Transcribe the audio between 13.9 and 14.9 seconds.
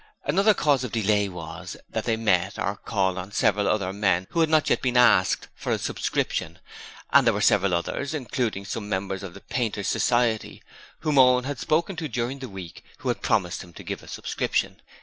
a subscription.